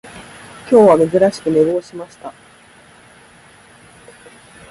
[0.67, 2.33] 今日は珍しく寝坊しました